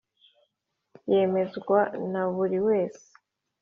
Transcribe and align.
yemezwa 1.11 1.79
naburiwese. 2.11 3.03